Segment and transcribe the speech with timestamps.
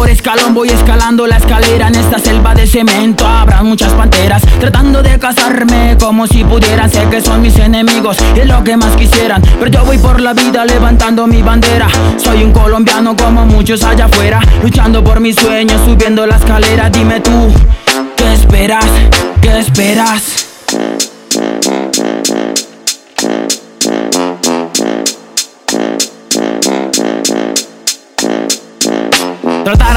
[0.00, 3.26] por escalón voy escalando la escalera en esta selva de cemento.
[3.26, 6.90] Habrá muchas panteras tratando de cazarme como si pudieran.
[6.90, 9.42] Sé que son mis enemigos y lo que más quisieran.
[9.58, 11.86] Pero yo voy por la vida levantando mi bandera.
[12.16, 16.88] Soy un colombiano como muchos allá afuera, luchando por mis sueños, subiendo la escalera.
[16.88, 17.52] Dime tú,
[18.16, 18.86] ¿qué esperas?
[19.42, 20.46] ¿Qué esperas?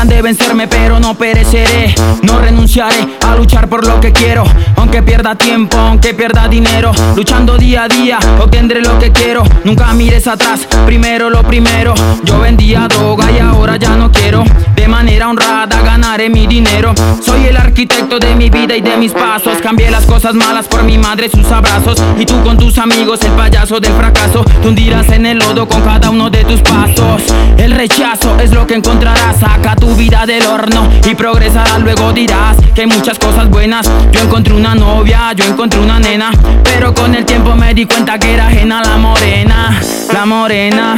[0.03, 1.95] De vencerme pero no pereceré.
[2.23, 4.43] No renunciaré a luchar por lo que quiero.
[4.75, 9.43] Aunque pierda tiempo, aunque pierda dinero Luchando día a día obtendré lo que quiero.
[9.63, 11.93] Nunca mires atrás, primero lo primero.
[12.23, 14.43] Yo vendía droga y ahora ya no quiero.
[14.75, 16.93] De manera honrada ganaré mi dinero.
[17.21, 19.59] Soy el arquitecto de mi vida y de mis pasos.
[19.61, 22.01] Cambié las cosas malas por mi madre sus abrazos.
[22.19, 24.43] Y tú con tus amigos el payaso del fracaso.
[24.43, 27.21] Te hundirás en el lodo con cada uno de tus pasos.
[27.57, 29.39] El rechazo es lo que encontrarás.
[29.39, 31.79] Saca tu vida del horno y progresará.
[31.79, 33.89] Luego dirás que muchas cosas buenas.
[34.11, 36.31] Yo encontré una novia, yo encontré una nena.
[36.63, 39.79] Pero con el tiempo me di cuenta que era ajena la morena,
[40.13, 40.95] la morena.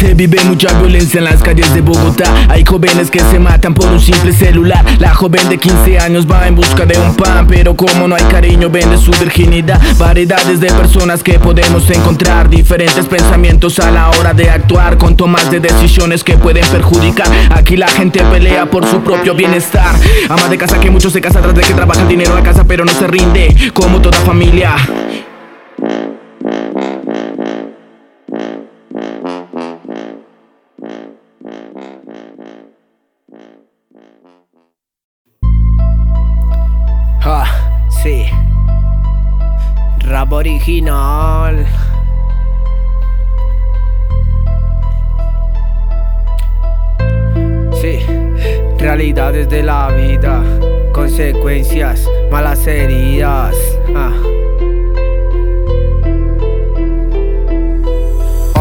[0.00, 2.24] Se vive mucha violencia en las calles de Bogotá.
[2.48, 4.82] Hay jóvenes que se matan por un simple celular.
[4.98, 8.24] La joven de 15 años va en busca de un pan, pero como no hay
[8.24, 9.78] cariño, vende su virginidad.
[9.98, 15.50] Variedades de personas que podemos encontrar, diferentes pensamientos a la hora de actuar, con tomas
[15.50, 17.28] de decisiones que pueden perjudicar.
[17.50, 19.94] Aquí la gente pelea por su propio bienestar.
[20.30, 22.64] Ama de casa que muchos se casa tras de que trabaja el dinero a casa,
[22.64, 24.76] pero no se rinde, como toda familia.
[37.32, 37.46] Ah,
[38.02, 38.26] sí.
[40.00, 41.64] Rap original.
[47.80, 48.00] Sí.
[48.78, 50.42] Realidades de la vida.
[50.92, 52.10] Consecuencias.
[52.32, 53.54] Malas heridas.
[53.94, 54.10] Ah.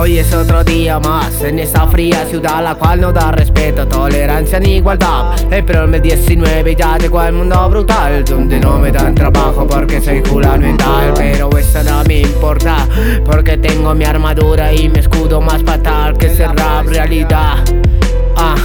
[0.02, 4.58] Hoy es otro día más en esta fría ciudad la cual no da respeto, tolerancia
[4.58, 5.36] ni igualdad.
[5.52, 10.22] El mes 19 ya llegó al mundo brutal, donde no me dan trabajo porque soy
[10.22, 11.14] fulano y tal.
[11.16, 12.88] Pero eso no me importa,
[13.26, 17.58] porque tengo mi armadura y mi escudo más fatal que ese rap realidad.
[18.42, 18.56] Ah,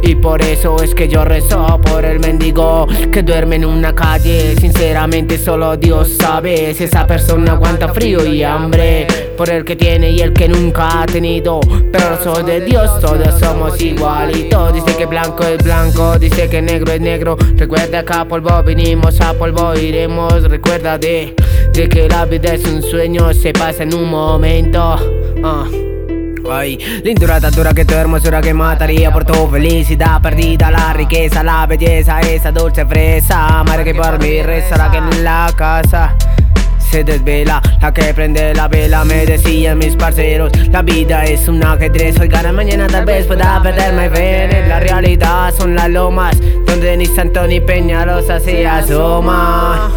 [0.00, 4.54] y por eso es que yo rezo por el mendigo que duerme en una calle.
[4.54, 9.08] Sinceramente, solo Dios sabe si esa persona aguanta frío y hambre.
[9.36, 11.58] Por el que tiene y el que nunca ha tenido.
[11.90, 14.72] Pero soy de Dios, todos somos igualitos.
[14.72, 17.36] Dice que blanco es blanco, dice que negro es negro.
[17.56, 20.44] Recuerda que a polvo vinimos, a polvo iremos.
[20.44, 21.34] Recuerda de,
[21.72, 24.96] de que la vida es un sueño, se pasa en un momento.
[25.42, 25.66] Ah.
[26.50, 26.78] Ay,
[27.54, 32.52] dura que tu hermosura que mataría por tu felicidad perdida, la riqueza, la belleza, esa
[32.52, 36.14] dulce fresa, madre que por mí reza la que en la casa
[36.78, 41.64] se desvela, la que prende la vela, me decían mis parceros, la vida es un
[41.64, 46.96] ajedrez, hoy gana mañana tal vez pueda perderme ver, la realidad son las lomas, donde
[46.96, 49.90] ni Santo ni Peñalosa se asoma.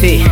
[0.00, 0.24] Sí,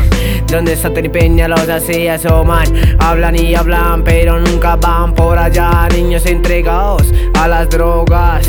[0.46, 2.66] donde Santo y Peñalosa se asoman
[2.98, 5.88] Hablan y hablan pero nunca van por allá.
[5.92, 8.48] Niños entregados a las drogas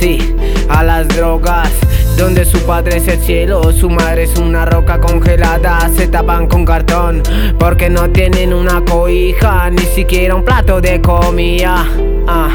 [0.00, 0.34] Sí,
[0.70, 1.70] a las drogas.
[2.16, 6.64] Donde su padre es el cielo, su madre es una roca congelada, se tapan con
[6.64, 7.22] cartón
[7.58, 11.86] porque no tienen una cobija, ni siquiera un plato de comida.
[12.26, 12.50] Ah,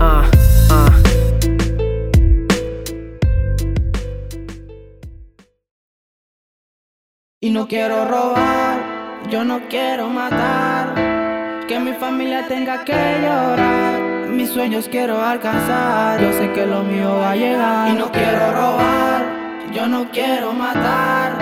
[0.00, 0.22] ah,
[7.44, 8.78] Y no quiero robar,
[9.28, 10.94] yo no quiero matar.
[11.68, 14.00] Que mi familia tenga que llorar.
[14.30, 16.22] Mis sueños quiero alcanzar.
[16.22, 17.90] Yo sé que lo mío va a llegar.
[17.90, 19.22] Y no quiero robar,
[19.74, 21.36] yo no quiero matar.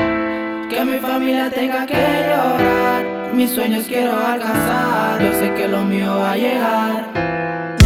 [0.68, 3.32] Que mi familia tenga que llorar.
[3.32, 5.22] Mis sueños quiero alcanzar.
[5.22, 7.31] Yo sé que lo mío va a llegar.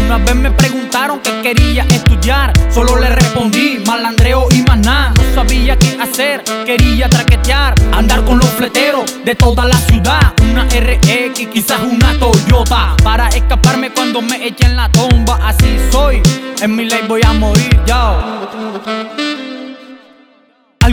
[0.07, 5.13] Una vez me preguntaron qué quería estudiar, solo le respondí malandreo y más nada.
[5.17, 10.33] No sabía qué hacer, quería traquetear, andar con los fleteros de toda la ciudad.
[10.49, 15.41] Una RX, quizás una Toyota, para escaparme cuando me echen la tumba.
[15.43, 16.23] Así soy,
[16.61, 18.96] en mi ley voy a morir, yo.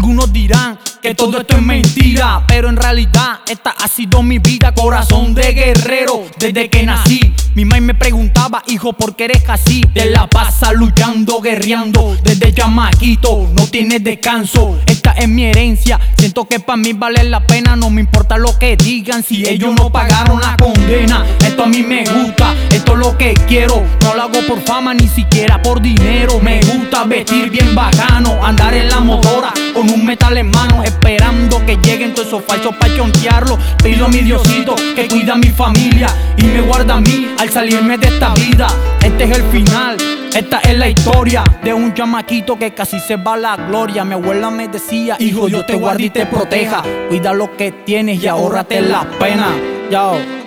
[0.04, 4.74] Algunos dirán que todo esto es mentira, pero en realidad esta ha sido mi vida,
[4.74, 7.34] corazón de guerrero desde que nací.
[7.56, 9.82] Mi mamá me preguntaba, hijo, ¿por qué eres así?
[9.94, 14.78] De la pasa luchando, guerreando, desde chamaquito, no tienes descanso.
[14.86, 18.60] Esta es mi herencia, siento que para mí vale la pena, no me importa lo
[18.60, 21.26] que digan, si ellos no pagaron la condena.
[21.46, 24.94] Esto a mí me gusta, esto es lo que quiero, no lo hago por fama,
[24.94, 26.42] ni siquiera por dinero.
[26.42, 31.66] Me gusta vestir bien bacano, andar en la motora con un metal en mano esperando
[31.66, 33.58] que lleguen todos esos falsos para chontearlo.
[33.84, 37.50] Pido a mi Diosito que cuida a mi familia y me guarda a mí al
[37.50, 38.68] salirme de esta vida.
[39.04, 39.98] Este es el final,
[40.34, 44.06] esta es la historia de un chamaquito que casi se va a la gloria.
[44.06, 46.84] Mi abuela me decía, hijo, yo te guardo y te proteja.
[47.10, 49.50] Cuida lo que tienes y ahórrate la pena.
[49.90, 50.43] Yao.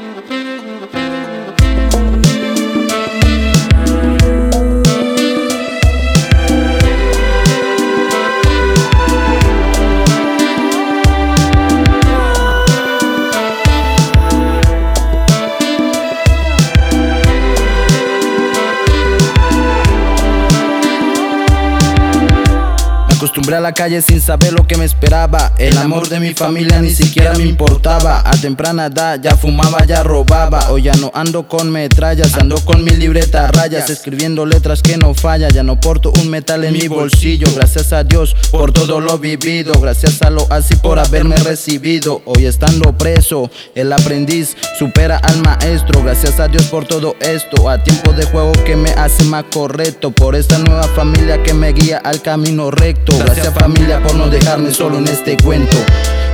[23.46, 25.52] Acostumbré a la calle sin saber lo que me esperaba.
[25.58, 28.22] El amor de mi familia ni siquiera me importaba.
[28.24, 30.70] A temprana edad ya fumaba, ya robaba.
[30.70, 33.88] Hoy ya no ando con metrallas, ando con mi libreta rayas.
[33.88, 35.48] Escribiendo letras que no falla.
[35.48, 37.46] Ya no porto un metal en mi bolsillo.
[37.54, 39.74] Gracias a Dios por todo lo vivido.
[39.80, 42.22] Gracias a lo así por haberme recibido.
[42.24, 46.02] Hoy estando preso, el aprendiz supera al maestro.
[46.02, 47.68] Gracias a Dios por todo esto.
[47.70, 50.10] A tiempo de juego que me hace más correcto.
[50.10, 53.16] Por esta nueva familia que me guía al camino recto.
[53.18, 55.76] Gracias familia por no dejarme solo en este cuento.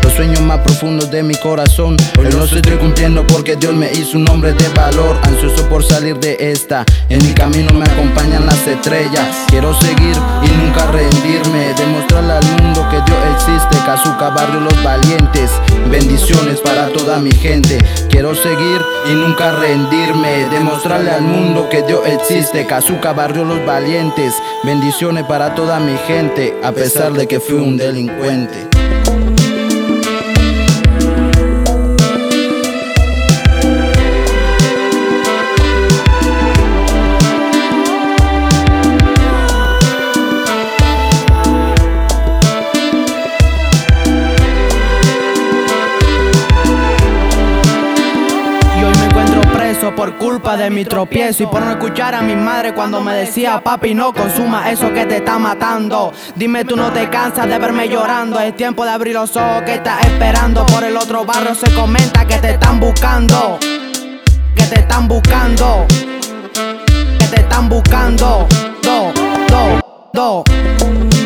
[0.02, 1.96] Los sueños más profundos de mi corazón.
[2.18, 5.16] Hoy los estoy cumpliendo porque Dios me hizo un hombre de valor.
[5.22, 6.84] Ansioso por salir de esta.
[7.08, 9.46] En mi camino me acompañan las estrellas.
[9.48, 11.74] Quiero seguir y nunca rendirme.
[11.76, 13.76] Demostrarle al mundo que Dios existe.
[13.86, 15.50] Cazuca, barrio, los valientes.
[15.90, 17.78] Bendiciones para toda mi gente.
[18.10, 20.46] Quiero seguir y nunca rendirme.
[20.50, 22.66] Demostrarle al mundo que Dios existe.
[22.66, 24.34] Cazuca, barrio, los valientes.
[24.64, 28.71] Bendiciones para toda mi gente A pesar de que fui un delincuente
[49.90, 53.60] por culpa de mi tropiezo y por no escuchar a mi madre cuando me decía
[53.60, 56.12] papi no consuma eso que te está matando.
[56.36, 59.74] Dime tú no te cansas de verme llorando, es tiempo de abrir los ojos que
[59.74, 60.64] estás esperando.
[60.66, 63.58] Por el otro barrio se comenta que te están buscando,
[64.54, 65.86] que te están buscando,
[67.18, 68.46] que te están buscando.
[68.82, 69.12] Do,
[70.12, 71.21] do, do.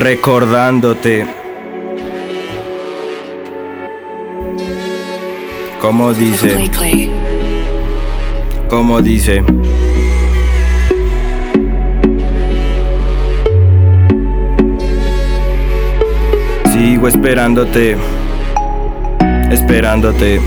[0.00, 1.26] Recordándote.
[5.78, 6.70] Como dice,
[8.68, 9.44] como dice.
[16.72, 17.96] Sigo esperándote,
[19.50, 20.40] esperándote.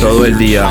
[0.00, 0.68] Todo el día.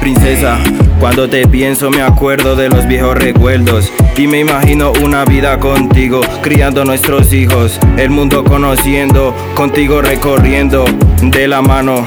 [0.00, 0.58] Princesa,
[1.00, 6.20] cuando te pienso me acuerdo de los viejos recuerdos y me imagino una vida contigo,
[6.42, 10.84] criando nuestros hijos, el mundo conociendo, contigo recorriendo
[11.22, 12.06] de la mano,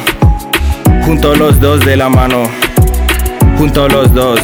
[1.06, 2.44] junto los dos de la mano,
[3.58, 4.40] junto los dos.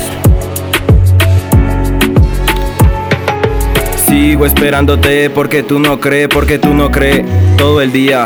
[4.08, 7.24] Sigo esperándote porque tú no crees, porque tú no crees
[7.56, 8.26] todo el día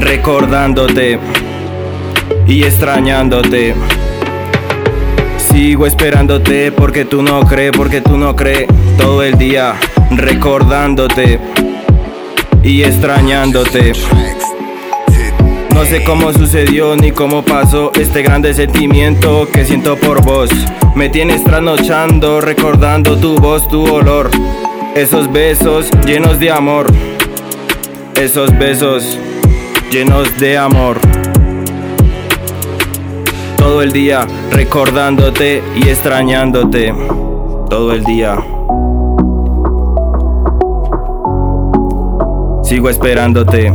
[0.00, 1.20] recordándote
[2.48, 3.76] y extrañándote.
[5.60, 9.74] Sigo esperándote porque tú no crees, porque tú no crees todo el día
[10.10, 11.38] recordándote
[12.62, 13.92] y extrañándote.
[15.74, 20.48] No sé cómo sucedió ni cómo pasó este grande sentimiento que siento por vos.
[20.94, 24.30] Me tienes trasnochando, recordando tu voz, tu olor.
[24.96, 26.86] Esos besos llenos de amor.
[28.18, 29.18] Esos besos
[29.92, 31.09] llenos de amor.
[33.70, 36.92] Todo el día recordándote y extrañándote.
[37.68, 38.36] Todo el día.
[42.64, 43.72] Sigo esperándote.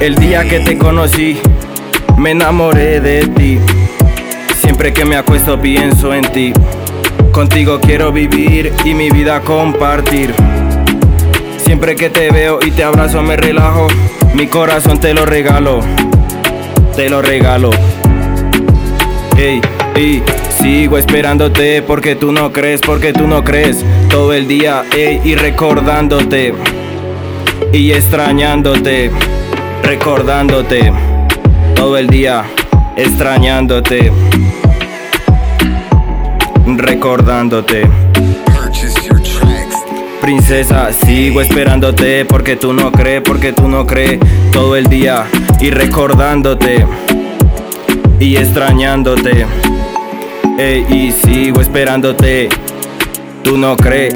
[0.00, 1.40] El día que te conocí,
[2.16, 3.58] me enamoré de ti.
[4.56, 6.54] Siempre que me acuesto pienso en ti.
[7.32, 10.34] Contigo quiero vivir y mi vida compartir.
[11.58, 13.88] Siempre que te veo y te abrazo me relajo.
[14.34, 15.80] Mi corazón te lo regalo.
[16.96, 17.70] Te lo regalo.
[19.36, 19.60] Ey,
[19.96, 20.22] y
[20.62, 23.84] sigo esperándote porque tú no crees, porque tú no crees.
[24.08, 26.54] Todo el día, ey, y recordándote.
[27.72, 29.10] Y extrañándote
[29.82, 30.92] recordándote
[31.74, 32.44] todo el día,
[32.96, 34.12] extrañándote,
[36.66, 37.82] recordándote.
[40.20, 44.20] Princesa, sigo esperándote porque tú no crees, porque tú no crees
[44.52, 45.26] todo el día
[45.62, 46.84] y recordándote
[48.20, 49.46] y extrañándote.
[50.90, 52.48] y sigo esperándote.
[53.42, 54.14] Tú no crees,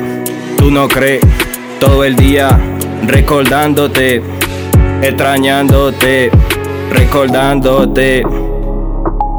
[0.58, 1.22] tú no crees
[1.80, 2.58] todo el día
[3.06, 4.22] recordándote
[5.02, 6.30] extrañándote,
[6.92, 8.22] recordándote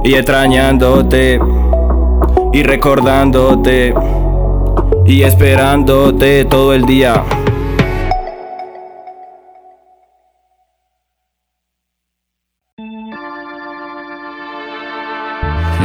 [0.04, 1.40] y extrañándote
[2.54, 3.94] y recordándote
[5.06, 7.24] y esperándote todo el día.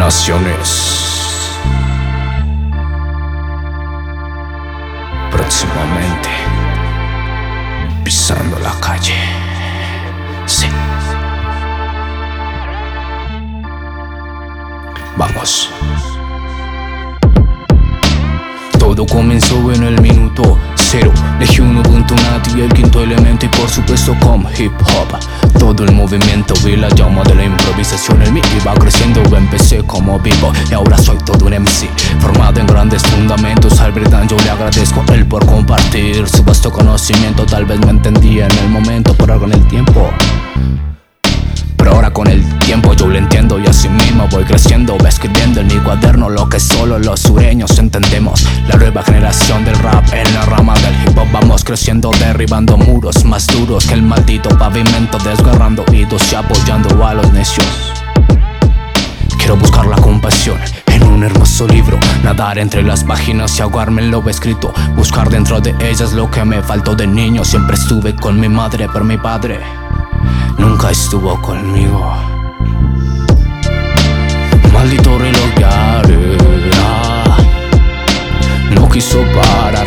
[0.02, 0.68] Naciones.
[5.30, 6.28] Próximamente,
[8.02, 9.14] pisando la calle.
[15.16, 15.70] Vamos.
[18.94, 21.10] Todo comenzó en el minuto cero.
[21.38, 22.14] Dejé un punto
[22.54, 25.18] y el quinto elemento y por supuesto con hip hop.
[25.58, 29.22] Todo el movimiento vi la llama de la improvisación en mí iba creciendo.
[29.34, 31.88] Empecé como vivo y ahora soy todo un MC.
[32.20, 37.46] Formado en grandes fundamentos, al Bredan yo le agradezco él por compartir su vasto conocimiento.
[37.46, 40.10] Tal vez me entendía en el momento, por algo en el tiempo.
[41.82, 45.60] Pero ahora con el tiempo yo lo entiendo y así mismo voy creciendo Va escribiendo
[45.62, 50.32] en mi cuaderno lo que solo los sureños entendemos La nueva generación del rap en
[50.32, 55.18] la rama del hip hop Vamos creciendo derribando muros más duros que el maldito pavimento
[55.18, 57.66] Desgarrando oídos y apoyando a los necios
[59.36, 64.12] Quiero buscar la compasión en un hermoso libro, nadar entre las páginas y ahogarme en
[64.12, 67.44] lo escrito, buscar dentro de ellas lo que me faltó de niño.
[67.44, 69.58] Siempre estuve con mi madre, pero mi padre
[70.58, 72.12] nunca estuvo conmigo.
[74.72, 76.02] Maldito reloj ya
[78.74, 79.86] no quiso parar.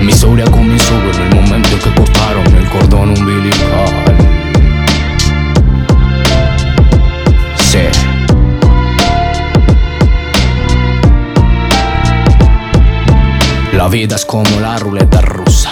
[0.00, 4.16] Mi historia comenzó en el momento que cortaron el cordón umbilical.
[7.56, 7.78] Sí.
[13.72, 15.70] La vida es como la ruleta rusa.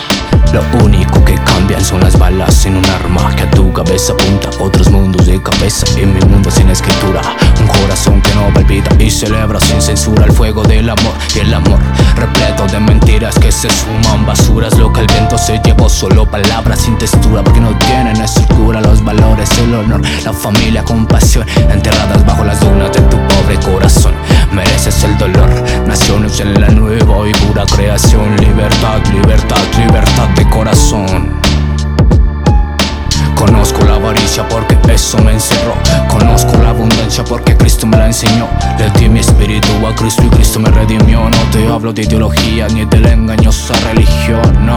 [0.53, 1.35] Lo único que
[1.83, 5.85] son las balas en un arma que a tu cabeza apunta otros mundos de cabeza
[5.99, 7.21] en mi mundo sin escritura.
[7.61, 11.53] Un corazón que no olvida y celebra sin censura el fuego del amor y el
[11.53, 11.79] amor
[12.15, 14.79] repleto de mentiras que se suman basuras.
[14.79, 19.05] Lo que el viento se llevó solo palabras sin textura porque no tienen estructura los
[19.05, 24.15] valores, el honor, la familia, compasión enterradas bajo las dunas de tu pobre corazón.
[24.53, 25.51] Mereces el dolor,
[25.87, 31.56] naciones en la nueva y pura creación, libertad, libertad, libertad de corazón.
[33.35, 35.75] Conozco la avaricia porque eso me encerró.
[36.09, 38.49] Conozco la abundancia porque Cristo me la enseñó.
[38.79, 41.29] Le di mi espíritu a Cristo y Cristo me redimió.
[41.29, 44.77] No te hablo de ideología ni de la engañosa religión, no.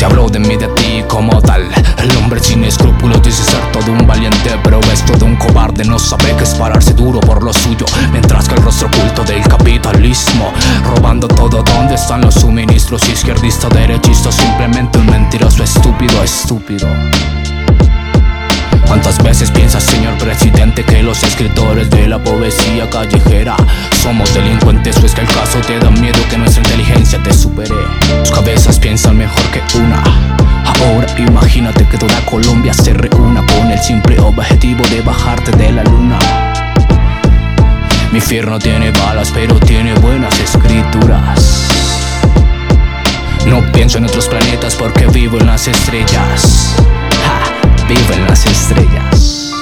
[0.00, 1.68] Te hablo de mí, de ti como tal.
[1.98, 5.84] El hombre sin escrúpulos dice ser todo un valiente, pero es todo un cobarde.
[5.84, 7.84] No sabe que es pararse duro por lo suyo.
[8.10, 10.54] Mientras que el rostro oculto del capitalismo,
[10.86, 13.06] robando todo donde están los suministros.
[13.10, 16.88] Izquierdista, derechista, simplemente un mentiroso estúpido, estúpido.
[18.90, 23.56] ¿Cuántas veces piensas, señor presidente, que los escritores de la poesía callejera
[24.02, 24.96] somos delincuentes?
[25.00, 27.72] ¿O es que el caso te da miedo que nuestra inteligencia te supere?
[28.18, 29.89] Tus cabezas piensan mejor que una.
[32.30, 36.16] Colombia se reúna con el simple objetivo de bajarte de la luna.
[38.12, 41.66] Mi infierno tiene balas, pero tiene buenas escrituras.
[43.46, 46.76] No pienso en otros planetas porque vivo en las estrellas.
[47.88, 49.52] vivo en las estrellas.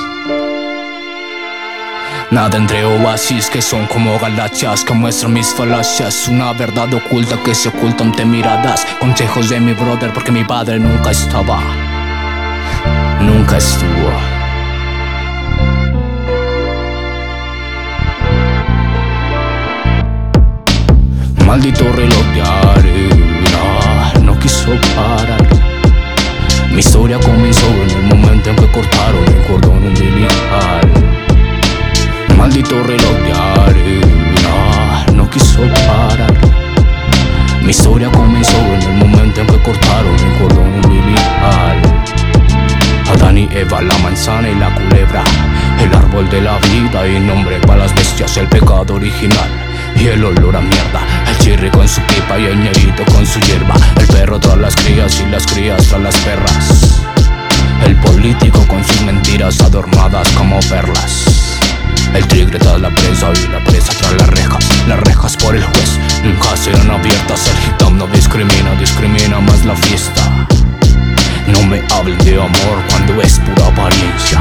[2.30, 6.28] Nada entre oasis que son como galaxias que muestran mis falacias.
[6.28, 8.86] Una verdad oculta que se oculta ante miradas.
[9.00, 11.87] Consejos de mi brother porque mi padre nunca estaba.
[13.20, 14.12] Nunca estuvo.
[21.44, 25.42] Maldito reloj de arena no quiso parar.
[26.70, 30.88] Mi historia comenzó en el momento en que cortaron el cordón umbilical.
[32.36, 36.32] Maldito reloj de arena no quiso parar.
[37.62, 42.17] Mi historia comenzó en el momento en que cortaron el cordón umbilical.
[43.46, 45.22] Eva, la manzana y la culebra,
[45.80, 49.48] el árbol de la vida y nombre para las bestias, el pecado original
[49.96, 51.06] y el olor a mierda.
[51.28, 53.76] El chirri con su pipa y el ñerito con su hierba.
[54.00, 57.02] El perro tras las crías y las crías tras las perras.
[57.84, 61.58] El político con sus mentiras adornadas como perlas.
[62.14, 64.66] El tigre tras la presa y la presa tras las rejas.
[64.88, 67.46] Las rejas por el juez nunca serán abiertas.
[67.46, 70.48] El gitano discrimina, discrimina más la fiesta.
[71.52, 74.40] No me hablen de amor cuando es pura apariencia.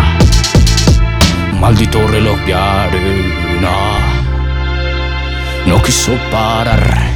[1.59, 4.17] Maldito reloj de arena
[5.67, 7.11] no quiso parar.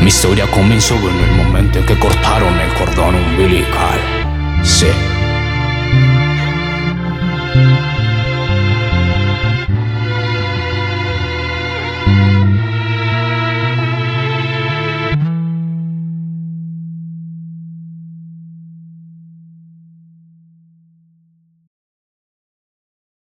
[0.00, 3.98] Mi historia comenzó en el momento en que cortaron el cordón umbilical.